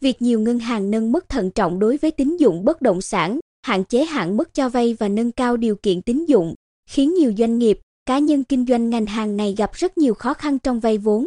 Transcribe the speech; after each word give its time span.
việc 0.00 0.22
nhiều 0.22 0.40
ngân 0.40 0.58
hàng 0.58 0.90
nâng 0.90 1.12
mức 1.12 1.28
thận 1.28 1.50
trọng 1.50 1.78
đối 1.78 1.96
với 1.96 2.10
tín 2.10 2.36
dụng 2.36 2.64
bất 2.64 2.82
động 2.82 3.00
sản, 3.00 3.40
hạn 3.62 3.84
chế 3.84 4.04
hạn 4.04 4.36
mức 4.36 4.54
cho 4.54 4.68
vay 4.68 4.94
và 4.94 5.08
nâng 5.08 5.32
cao 5.32 5.56
điều 5.56 5.76
kiện 5.76 6.02
tín 6.02 6.24
dụng, 6.24 6.54
khiến 6.90 7.14
nhiều 7.14 7.32
doanh 7.38 7.58
nghiệp, 7.58 7.80
cá 8.06 8.18
nhân 8.18 8.44
kinh 8.44 8.66
doanh 8.66 8.90
ngành 8.90 9.06
hàng 9.06 9.36
này 9.36 9.54
gặp 9.58 9.70
rất 9.74 9.98
nhiều 9.98 10.14
khó 10.14 10.34
khăn 10.34 10.58
trong 10.58 10.80
vay 10.80 10.98
vốn. 10.98 11.26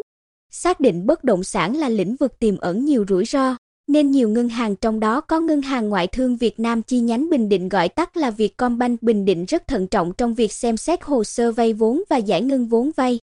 Xác 0.51 0.79
định 0.79 1.05
bất 1.05 1.23
động 1.23 1.43
sản 1.43 1.77
là 1.77 1.89
lĩnh 1.89 2.15
vực 2.15 2.39
tiềm 2.39 2.57
ẩn 2.57 2.85
nhiều 2.85 3.05
rủi 3.07 3.25
ro, 3.25 3.55
nên 3.87 4.11
nhiều 4.11 4.29
ngân 4.29 4.49
hàng 4.49 4.75
trong 4.75 4.99
đó 4.99 5.21
có 5.21 5.39
Ngân 5.39 5.61
hàng 5.61 5.89
Ngoại 5.89 6.07
thương 6.07 6.37
Việt 6.37 6.59
Nam 6.59 6.81
chi 6.81 6.99
nhánh 6.99 7.29
Bình 7.29 7.49
Định 7.49 7.69
gọi 7.69 7.89
tắt 7.89 8.17
là 8.17 8.31
Vietcombank 8.31 9.03
Bình 9.03 9.25
Định 9.25 9.45
rất 9.45 9.67
thận 9.67 9.87
trọng 9.87 10.13
trong 10.17 10.33
việc 10.33 10.51
xem 10.51 10.77
xét 10.77 11.03
hồ 11.03 11.23
sơ 11.23 11.51
vay 11.51 11.73
vốn 11.73 12.03
và 12.09 12.17
giải 12.17 12.41
ngân 12.41 12.67
vốn 12.67 12.91
vay. 12.95 13.19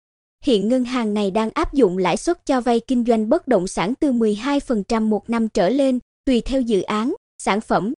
Hiện 0.45 0.67
ngân 0.67 0.85
hàng 0.85 1.13
này 1.13 1.31
đang 1.31 1.49
áp 1.53 1.73
dụng 1.73 1.97
lãi 1.97 2.17
suất 2.17 2.45
cho 2.45 2.61
vay 2.61 2.79
kinh 2.79 3.05
doanh 3.05 3.29
bất 3.29 3.47
động 3.47 3.67
sản 3.67 3.93
từ 3.99 4.11
12% 4.11 5.01
một 5.01 5.29
năm 5.29 5.49
trở 5.49 5.69
lên, 5.69 5.99
tùy 6.25 6.41
theo 6.41 6.61
dự 6.61 6.81
án, 6.81 7.13
sản 7.37 7.61
phẩm. 7.61 7.93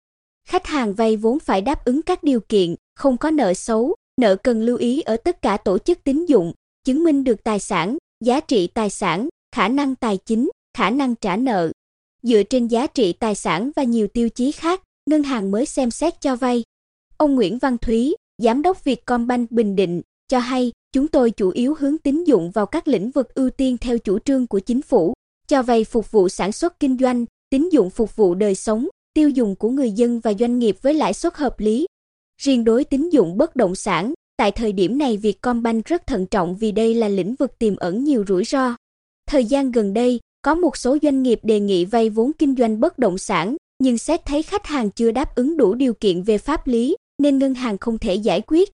Khách 0.48 0.66
hàng 0.66 0.94
vay 0.94 1.16
vốn 1.16 1.38
phải 1.38 1.60
đáp 1.60 1.84
ứng 1.84 2.02
các 2.02 2.22
điều 2.22 2.40
kiện, 2.40 2.74
không 2.94 3.16
có 3.16 3.30
nợ 3.30 3.54
xấu, 3.54 3.94
nợ 4.20 4.36
cần 4.36 4.62
lưu 4.62 4.76
ý 4.76 5.00
ở 5.00 5.16
tất 5.16 5.42
cả 5.42 5.56
tổ 5.56 5.78
chức 5.78 6.04
tín 6.04 6.26
dụng, 6.26 6.52
chứng 6.84 7.04
minh 7.04 7.24
được 7.24 7.44
tài 7.44 7.58
sản, 7.58 7.96
giá 8.24 8.40
trị 8.40 8.66
tài 8.66 8.90
sản, 8.90 9.28
khả 9.54 9.68
năng 9.68 9.94
tài 9.94 10.18
chính, 10.26 10.50
khả 10.78 10.90
năng 10.90 11.14
trả 11.14 11.36
nợ. 11.36 11.72
Dựa 12.22 12.42
trên 12.42 12.66
giá 12.66 12.86
trị 12.86 13.12
tài 13.12 13.34
sản 13.34 13.70
và 13.76 13.82
nhiều 13.82 14.06
tiêu 14.06 14.28
chí 14.28 14.52
khác, 14.52 14.82
ngân 15.10 15.22
hàng 15.22 15.50
mới 15.50 15.66
xem 15.66 15.90
xét 15.90 16.20
cho 16.20 16.36
vay. 16.36 16.64
Ông 17.16 17.34
Nguyễn 17.34 17.58
Văn 17.58 17.78
Thúy, 17.78 18.14
giám 18.38 18.62
đốc 18.62 18.84
Vietcombank 18.84 19.50
Bình 19.50 19.76
Định, 19.76 20.02
cho 20.28 20.38
hay, 20.38 20.72
chúng 20.92 21.08
tôi 21.08 21.30
chủ 21.30 21.50
yếu 21.50 21.74
hướng 21.78 21.98
tín 21.98 22.24
dụng 22.24 22.50
vào 22.50 22.66
các 22.66 22.88
lĩnh 22.88 23.10
vực 23.10 23.34
ưu 23.34 23.50
tiên 23.50 23.76
theo 23.78 23.98
chủ 23.98 24.18
trương 24.18 24.46
của 24.46 24.58
chính 24.58 24.82
phủ, 24.82 25.14
cho 25.48 25.62
vay 25.62 25.84
phục 25.84 26.10
vụ 26.10 26.28
sản 26.28 26.52
xuất 26.52 26.80
kinh 26.80 26.98
doanh, 26.98 27.24
tín 27.50 27.68
dụng 27.68 27.90
phục 27.90 28.16
vụ 28.16 28.34
đời 28.34 28.54
sống, 28.54 28.88
tiêu 29.14 29.28
dùng 29.28 29.56
của 29.56 29.70
người 29.70 29.90
dân 29.90 30.20
và 30.20 30.34
doanh 30.34 30.58
nghiệp 30.58 30.76
với 30.82 30.94
lãi 30.94 31.14
suất 31.14 31.34
hợp 31.34 31.60
lý. 31.60 31.86
Riêng 32.42 32.64
đối 32.64 32.84
tín 32.84 33.08
dụng 33.10 33.38
bất 33.38 33.56
động 33.56 33.74
sản, 33.74 34.12
tại 34.36 34.50
thời 34.50 34.72
điểm 34.72 34.98
này 34.98 35.16
Vietcombank 35.16 35.84
rất 35.84 36.06
thận 36.06 36.26
trọng 36.26 36.56
vì 36.56 36.72
đây 36.72 36.94
là 36.94 37.08
lĩnh 37.08 37.34
vực 37.34 37.58
tiềm 37.58 37.76
ẩn 37.76 38.04
nhiều 38.04 38.24
rủi 38.28 38.44
ro. 38.44 38.76
Thời 39.28 39.44
gian 39.44 39.70
gần 39.70 39.94
đây, 39.94 40.20
có 40.42 40.54
một 40.54 40.76
số 40.76 40.98
doanh 41.02 41.22
nghiệp 41.22 41.40
đề 41.42 41.60
nghị 41.60 41.84
vay 41.84 42.10
vốn 42.10 42.32
kinh 42.32 42.54
doanh 42.56 42.80
bất 42.80 42.98
động 42.98 43.18
sản, 43.18 43.56
nhưng 43.78 43.98
xét 43.98 44.24
thấy 44.24 44.42
khách 44.42 44.66
hàng 44.66 44.90
chưa 44.90 45.10
đáp 45.10 45.34
ứng 45.34 45.56
đủ 45.56 45.74
điều 45.74 45.94
kiện 45.94 46.22
về 46.22 46.38
pháp 46.38 46.66
lý, 46.66 46.96
nên 47.18 47.38
ngân 47.38 47.54
hàng 47.54 47.78
không 47.78 47.98
thể 47.98 48.14
giải 48.14 48.40
quyết. 48.46 48.70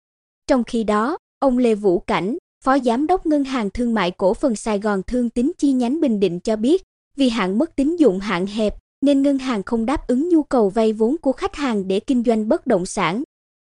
Trong 0.47 0.65
khi 0.65 0.85
đó, 0.85 1.19
ông 1.41 1.59
Lê 1.59 1.75
Vũ 1.75 1.99
Cảnh, 1.99 2.37
Phó 2.65 2.79
Giám 2.79 3.07
đốc 3.07 3.27
Ngân 3.27 3.45
hàng 3.45 3.71
Thương 3.71 3.95
mại 3.95 4.11
Cổ 4.11 4.35
phần 4.35 4.57
Sài 4.57 4.79
Gòn 4.79 5.03
Thương 5.07 5.31
tín 5.31 5.53
chi 5.59 5.73
nhánh 5.73 6.01
Bình 6.01 6.21
Định 6.21 6.41
cho 6.41 6.57
biết, 6.57 6.83
vì 7.17 7.29
hạn 7.29 7.59
mức 7.59 7.77
tín 7.77 7.97
dụng 7.97 8.19
hạn 8.19 8.47
hẹp, 8.47 8.75
nên 9.03 9.23
ngân 9.23 9.39
hàng 9.39 9.63
không 9.63 9.87
đáp 9.87 10.07
ứng 10.07 10.29
nhu 10.29 10.43
cầu 10.43 10.69
vay 10.69 10.93
vốn 10.93 11.17
của 11.19 11.33
khách 11.33 11.55
hàng 11.55 11.89
để 11.89 12.01
kinh 12.01 12.23
doanh 12.27 12.49
bất 12.49 12.67
động 12.67 12.87
sản. 12.87 13.23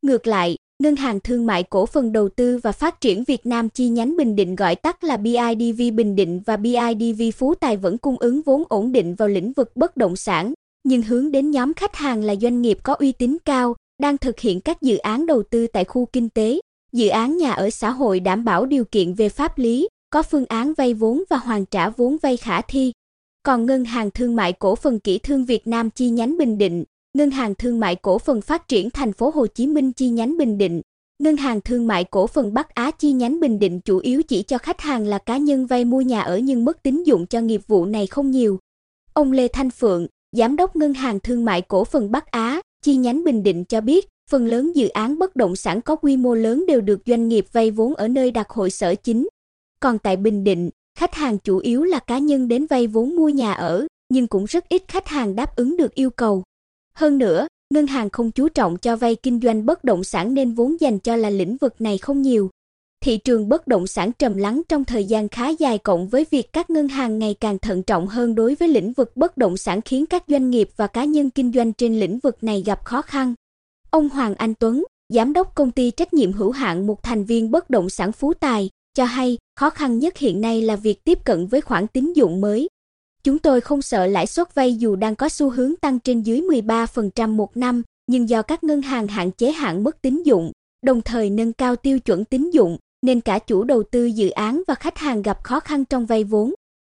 Ngược 0.01 0.27
lại, 0.27 0.55
Ngân 0.83 0.95
hàng 0.95 1.19
Thương 1.19 1.45
mại 1.45 1.63
Cổ 1.63 1.85
phần 1.85 2.11
Đầu 2.11 2.29
tư 2.29 2.59
và 2.63 2.71
Phát 2.71 3.01
triển 3.01 3.23
Việt 3.23 3.45
Nam 3.45 3.69
chi 3.69 3.89
nhánh 3.89 4.17
Bình 4.17 4.35
Định 4.35 4.55
gọi 4.55 4.75
tắt 4.75 5.03
là 5.03 5.17
BIDV 5.17 5.81
Bình 5.95 6.15
Định 6.15 6.41
và 6.45 6.57
BIDV 6.57 7.21
Phú 7.35 7.55
Tài 7.55 7.77
vẫn 7.77 7.97
cung 7.97 8.17
ứng 8.19 8.41
vốn 8.41 8.63
ổn 8.69 8.91
định 8.91 9.15
vào 9.15 9.27
lĩnh 9.27 9.53
vực 9.53 9.71
bất 9.75 9.97
động 9.97 10.15
sản, 10.15 10.53
nhưng 10.83 11.01
hướng 11.01 11.31
đến 11.31 11.51
nhóm 11.51 11.73
khách 11.73 11.95
hàng 11.95 12.23
là 12.23 12.35
doanh 12.35 12.61
nghiệp 12.61 12.77
có 12.83 12.93
uy 12.93 13.11
tín 13.11 13.37
cao, 13.45 13.75
đang 14.01 14.17
thực 14.17 14.39
hiện 14.39 14.61
các 14.61 14.81
dự 14.81 14.97
án 14.97 15.25
đầu 15.25 15.43
tư 15.43 15.67
tại 15.67 15.83
khu 15.83 16.05
kinh 16.05 16.29
tế, 16.29 16.59
dự 16.93 17.07
án 17.07 17.37
nhà 17.37 17.51
ở 17.51 17.69
xã 17.69 17.89
hội 17.89 18.19
đảm 18.19 18.45
bảo 18.45 18.65
điều 18.65 18.85
kiện 18.85 19.13
về 19.13 19.29
pháp 19.29 19.57
lý, 19.57 19.89
có 20.09 20.23
phương 20.23 20.45
án 20.45 20.73
vay 20.73 20.93
vốn 20.93 21.23
và 21.29 21.37
hoàn 21.37 21.65
trả 21.65 21.89
vốn 21.89 22.17
vay 22.21 22.37
khả 22.37 22.61
thi. 22.61 22.91
Còn 23.43 23.65
Ngân 23.65 23.85
hàng 23.85 24.11
Thương 24.11 24.35
mại 24.35 24.53
Cổ 24.53 24.75
phần 24.75 24.99
Kỹ 24.99 25.17
thương 25.17 25.45
Việt 25.45 25.67
Nam 25.67 25.89
chi 25.89 26.09
nhánh 26.09 26.37
Bình 26.37 26.57
Định, 26.57 26.83
Ngân 27.13 27.31
hàng 27.31 27.55
Thương 27.55 27.79
mại 27.79 27.95
Cổ 27.95 28.17
phần 28.17 28.41
Phát 28.41 28.67
triển 28.67 28.89
Thành 28.89 29.13
phố 29.13 29.31
Hồ 29.35 29.47
Chí 29.47 29.67
Minh 29.67 29.93
chi 29.93 30.09
nhánh 30.09 30.37
Bình 30.37 30.57
Định, 30.57 30.81
Ngân 31.19 31.37
hàng 31.37 31.61
Thương 31.61 31.87
mại 31.87 32.03
Cổ 32.03 32.27
phần 32.27 32.53
Bắc 32.53 32.69
Á 32.69 32.91
chi 32.91 33.11
nhánh 33.11 33.39
Bình 33.39 33.59
Định 33.59 33.79
chủ 33.79 33.97
yếu 33.97 34.23
chỉ 34.23 34.43
cho 34.43 34.57
khách 34.57 34.81
hàng 34.81 35.07
là 35.07 35.17
cá 35.17 35.37
nhân 35.37 35.65
vay 35.65 35.85
mua 35.85 36.01
nhà 36.01 36.21
ở 36.21 36.37
nhưng 36.37 36.65
mức 36.65 36.83
tín 36.83 37.03
dụng 37.03 37.27
cho 37.27 37.41
nghiệp 37.41 37.61
vụ 37.67 37.85
này 37.85 38.07
không 38.07 38.31
nhiều. 38.31 38.59
Ông 39.13 39.31
Lê 39.31 39.47
Thanh 39.47 39.69
Phượng, 39.69 40.07
Giám 40.31 40.55
đốc 40.55 40.75
Ngân 40.75 40.93
hàng 40.93 41.19
Thương 41.19 41.45
mại 41.45 41.61
Cổ 41.61 41.83
phần 41.83 42.11
Bắc 42.11 42.25
Á, 42.31 42.61
chi 42.83 42.95
nhánh 42.95 43.23
Bình 43.23 43.43
Định 43.43 43.65
cho 43.65 43.81
biết, 43.81 44.07
phần 44.31 44.45
lớn 44.45 44.75
dự 44.75 44.87
án 44.87 45.19
bất 45.19 45.35
động 45.35 45.55
sản 45.55 45.81
có 45.81 45.95
quy 45.95 46.17
mô 46.17 46.35
lớn 46.35 46.65
đều 46.67 46.81
được 46.81 46.99
doanh 47.05 47.27
nghiệp 47.27 47.45
vay 47.51 47.71
vốn 47.71 47.95
ở 47.95 48.07
nơi 48.07 48.31
đặt 48.31 48.49
hội 48.49 48.69
sở 48.69 48.95
chính. 48.95 49.27
Còn 49.79 49.99
tại 49.99 50.17
Bình 50.17 50.43
Định, 50.43 50.69
khách 50.99 51.15
hàng 51.15 51.37
chủ 51.37 51.57
yếu 51.57 51.83
là 51.83 51.99
cá 51.99 52.17
nhân 52.17 52.47
đến 52.47 52.65
vay 52.65 52.87
vốn 52.87 53.15
mua 53.15 53.29
nhà 53.29 53.53
ở, 53.53 53.87
nhưng 54.09 54.27
cũng 54.27 54.45
rất 54.45 54.69
ít 54.69 54.83
khách 54.87 55.07
hàng 55.07 55.35
đáp 55.35 55.55
ứng 55.55 55.77
được 55.77 55.93
yêu 55.93 56.09
cầu. 56.09 56.43
Hơn 56.93 57.17
nữa, 57.17 57.47
ngân 57.73 57.87
hàng 57.87 58.09
không 58.09 58.31
chú 58.31 58.49
trọng 58.49 58.77
cho 58.77 58.95
vay 58.95 59.15
kinh 59.15 59.39
doanh 59.43 59.65
bất 59.65 59.83
động 59.83 60.03
sản 60.03 60.33
nên 60.33 60.53
vốn 60.53 60.81
dành 60.81 60.99
cho 60.99 61.15
là 61.15 61.29
lĩnh 61.29 61.57
vực 61.57 61.81
này 61.81 61.97
không 61.97 62.21
nhiều. 62.21 62.49
Thị 63.01 63.17
trường 63.17 63.49
bất 63.49 63.67
động 63.67 63.87
sản 63.87 64.11
trầm 64.19 64.37
lắng 64.37 64.61
trong 64.69 64.85
thời 64.85 65.05
gian 65.05 65.29
khá 65.29 65.49
dài 65.49 65.77
cộng 65.77 66.07
với 66.07 66.25
việc 66.31 66.53
các 66.53 66.69
ngân 66.69 66.87
hàng 66.87 67.19
ngày 67.19 67.33
càng 67.33 67.59
thận 67.59 67.83
trọng 67.83 68.07
hơn 68.07 68.35
đối 68.35 68.55
với 68.55 68.67
lĩnh 68.67 68.93
vực 68.93 69.17
bất 69.17 69.37
động 69.37 69.57
sản 69.57 69.81
khiến 69.81 70.05
các 70.05 70.23
doanh 70.27 70.49
nghiệp 70.49 70.69
và 70.75 70.87
cá 70.87 71.05
nhân 71.05 71.29
kinh 71.29 71.51
doanh 71.51 71.73
trên 71.73 71.99
lĩnh 71.99 72.19
vực 72.19 72.43
này 72.43 72.63
gặp 72.65 72.85
khó 72.85 73.01
khăn. 73.01 73.33
Ông 73.89 74.09
Hoàng 74.09 74.35
Anh 74.35 74.53
Tuấn, 74.53 74.83
giám 75.13 75.33
đốc 75.33 75.55
công 75.55 75.71
ty 75.71 75.91
trách 75.91 76.13
nhiệm 76.13 76.33
hữu 76.33 76.51
hạn 76.51 76.87
một 76.87 77.03
thành 77.03 77.25
viên 77.25 77.51
bất 77.51 77.69
động 77.69 77.89
sản 77.89 78.11
Phú 78.11 78.33
Tài, 78.33 78.69
cho 78.93 79.05
hay, 79.05 79.37
khó 79.55 79.69
khăn 79.69 79.99
nhất 79.99 80.17
hiện 80.17 80.41
nay 80.41 80.61
là 80.61 80.75
việc 80.75 81.03
tiếp 81.03 81.19
cận 81.25 81.47
với 81.47 81.61
khoản 81.61 81.87
tín 81.87 82.13
dụng 82.13 82.41
mới. 82.41 82.69
Chúng 83.23 83.39
tôi 83.39 83.61
không 83.61 83.81
sợ 83.81 84.07
lãi 84.07 84.27
suất 84.27 84.55
vay 84.55 84.75
dù 84.75 84.95
đang 84.95 85.15
có 85.15 85.29
xu 85.29 85.49
hướng 85.49 85.75
tăng 85.75 85.99
trên 85.99 86.21
dưới 86.21 86.41
13% 86.41 87.29
một 87.29 87.57
năm, 87.57 87.83
nhưng 88.07 88.29
do 88.29 88.41
các 88.41 88.63
ngân 88.63 88.81
hàng 88.81 89.07
hạn 89.07 89.31
chế 89.31 89.51
hạn 89.51 89.83
mức 89.83 90.01
tín 90.01 90.23
dụng, 90.23 90.51
đồng 90.85 91.01
thời 91.01 91.29
nâng 91.29 91.53
cao 91.53 91.75
tiêu 91.75 91.99
chuẩn 91.99 92.25
tín 92.25 92.49
dụng, 92.49 92.77
nên 93.01 93.21
cả 93.21 93.39
chủ 93.39 93.63
đầu 93.63 93.83
tư 93.83 94.05
dự 94.05 94.29
án 94.29 94.63
và 94.67 94.75
khách 94.75 94.97
hàng 94.97 95.21
gặp 95.21 95.43
khó 95.43 95.59
khăn 95.59 95.85
trong 95.85 96.05
vay 96.05 96.23
vốn. 96.23 96.53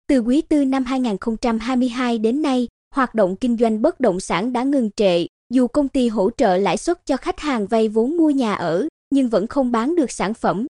Từ 0.08 0.18
quý 0.18 0.40
tư 0.40 0.64
năm 0.64 0.84
2022 0.84 2.18
đến 2.18 2.42
nay, 2.42 2.68
hoạt 2.94 3.14
động 3.14 3.36
kinh 3.36 3.56
doanh 3.56 3.82
bất 3.82 4.00
động 4.00 4.20
sản 4.20 4.52
đã 4.52 4.62
ngừng 4.62 4.90
trệ, 4.96 5.26
dù 5.50 5.66
công 5.66 5.88
ty 5.88 6.08
hỗ 6.08 6.30
trợ 6.30 6.56
lãi 6.56 6.76
suất 6.76 7.06
cho 7.06 7.16
khách 7.16 7.40
hàng 7.40 7.66
vay 7.66 7.88
vốn 7.88 8.16
mua 8.16 8.30
nhà 8.30 8.54
ở, 8.54 8.88
nhưng 9.10 9.28
vẫn 9.28 9.46
không 9.46 9.72
bán 9.72 9.96
được 9.96 10.10
sản 10.10 10.34
phẩm. 10.34 10.66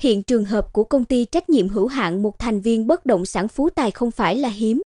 Hiện 0.00 0.22
trường 0.22 0.44
hợp 0.44 0.72
của 0.72 0.84
công 0.84 1.04
ty 1.04 1.24
trách 1.24 1.50
nhiệm 1.50 1.68
hữu 1.68 1.86
hạn 1.86 2.22
một 2.22 2.38
thành 2.38 2.60
viên 2.60 2.86
bất 2.86 3.06
động 3.06 3.26
sản 3.26 3.48
Phú 3.48 3.70
Tài 3.70 3.90
không 3.90 4.10
phải 4.10 4.36
là 4.36 4.48
hiếm. 4.48 4.82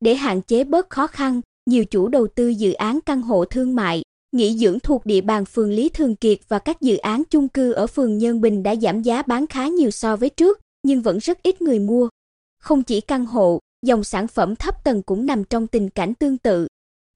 Để 0.00 0.14
hạn 0.14 0.42
chế 0.42 0.64
bớt 0.64 0.90
khó 0.90 1.06
khăn, 1.06 1.40
nhiều 1.66 1.84
chủ 1.84 2.08
đầu 2.08 2.26
tư 2.26 2.48
dự 2.48 2.72
án 2.72 3.00
căn 3.00 3.22
hộ 3.22 3.44
thương 3.44 3.74
mại, 3.74 4.02
nghỉ 4.32 4.58
dưỡng 4.58 4.80
thuộc 4.80 5.06
địa 5.06 5.20
bàn 5.20 5.44
phường 5.44 5.70
Lý 5.70 5.88
Thường 5.88 6.16
Kiệt 6.16 6.38
và 6.48 6.58
các 6.58 6.80
dự 6.80 6.96
án 6.96 7.22
chung 7.30 7.48
cư 7.48 7.72
ở 7.72 7.86
phường 7.86 8.18
Nhân 8.18 8.40
Bình 8.40 8.62
đã 8.62 8.76
giảm 8.76 9.02
giá 9.02 9.22
bán 9.22 9.46
khá 9.46 9.68
nhiều 9.68 9.90
so 9.90 10.16
với 10.16 10.30
trước, 10.30 10.60
nhưng 10.82 11.02
vẫn 11.02 11.18
rất 11.18 11.42
ít 11.42 11.62
người 11.62 11.78
mua. 11.78 12.08
Không 12.60 12.82
chỉ 12.82 13.00
căn 13.00 13.26
hộ, 13.26 13.58
dòng 13.86 14.04
sản 14.04 14.28
phẩm 14.28 14.56
thấp 14.56 14.84
tầng 14.84 15.02
cũng 15.02 15.26
nằm 15.26 15.44
trong 15.44 15.66
tình 15.66 15.90
cảnh 15.90 16.14
tương 16.14 16.38
tự. 16.38 16.66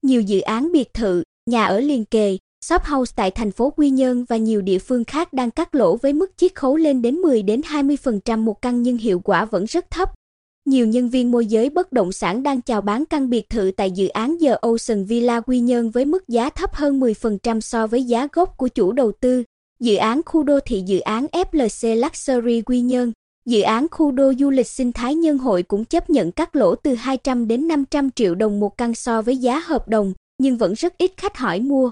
Nhiều 0.01 0.21
dự 0.21 0.41
án 0.41 0.71
biệt 0.71 0.93
thự, 0.93 1.23
nhà 1.45 1.65
ở 1.65 1.79
liền 1.79 2.05
kề, 2.05 2.37
shop 2.65 2.81
house 2.83 3.13
tại 3.15 3.31
thành 3.31 3.51
phố 3.51 3.69
Quy 3.69 3.89
Nhơn 3.89 4.25
và 4.29 4.37
nhiều 4.37 4.61
địa 4.61 4.79
phương 4.79 5.05
khác 5.05 5.33
đang 5.33 5.51
cắt 5.51 5.75
lỗ 5.75 5.95
với 5.95 6.13
mức 6.13 6.31
chiết 6.37 6.55
khấu 6.55 6.75
lên 6.75 7.01
đến 7.01 7.15
10 7.15 7.43
đến 7.43 7.61
20% 7.61 8.39
một 8.39 8.61
căn 8.61 8.81
nhưng 8.81 8.97
hiệu 8.97 9.19
quả 9.19 9.45
vẫn 9.45 9.65
rất 9.65 9.91
thấp. 9.91 10.09
Nhiều 10.65 10.87
nhân 10.87 11.09
viên 11.09 11.31
môi 11.31 11.45
giới 11.45 11.69
bất 11.69 11.91
động 11.91 12.11
sản 12.11 12.43
đang 12.43 12.61
chào 12.61 12.81
bán 12.81 13.05
căn 13.05 13.29
biệt 13.29 13.49
thự 13.49 13.71
tại 13.77 13.91
dự 13.91 14.07
án 14.07 14.37
The 14.41 14.55
Ocean 14.61 15.05
Villa 15.05 15.41
Quy 15.41 15.59
Nhơn 15.59 15.89
với 15.89 16.05
mức 16.05 16.27
giá 16.27 16.49
thấp 16.49 16.75
hơn 16.75 16.99
10% 16.99 17.59
so 17.59 17.87
với 17.87 18.03
giá 18.03 18.27
gốc 18.33 18.57
của 18.57 18.67
chủ 18.67 18.91
đầu 18.91 19.11
tư. 19.11 19.43
Dự 19.79 19.95
án 19.95 20.21
khu 20.25 20.43
đô 20.43 20.59
thị 20.59 20.83
dự 20.85 20.99
án 20.99 21.25
FLC 21.31 21.95
Luxury 21.95 22.61
Quy 22.61 22.81
Nhơn, 22.81 23.11
dự 23.45 23.61
án 23.61 23.87
khu 23.91 24.11
đô 24.11 24.33
du 24.39 24.49
lịch 24.49 24.67
sinh 24.67 24.91
thái 24.91 25.15
nhân 25.15 25.37
hội 25.37 25.63
cũng 25.63 25.85
chấp 25.85 26.09
nhận 26.09 26.31
cắt 26.31 26.55
lỗ 26.55 26.75
từ 26.75 26.93
200 26.93 27.47
đến 27.47 27.67
500 27.67 28.11
triệu 28.11 28.35
đồng 28.35 28.59
một 28.59 28.77
căn 28.77 28.95
so 28.95 29.21
với 29.21 29.37
giá 29.37 29.59
hợp 29.59 29.87
đồng, 29.87 30.13
nhưng 30.37 30.57
vẫn 30.57 30.73
rất 30.73 30.97
ít 30.97 31.11
khách 31.17 31.37
hỏi 31.37 31.59
mua. 31.59 31.91